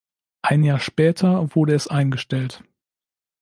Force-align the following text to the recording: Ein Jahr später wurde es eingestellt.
Ein 0.41 0.63
Jahr 0.63 0.79
später 0.79 1.53
wurde 1.53 1.75
es 1.75 1.85
eingestellt. 1.87 2.63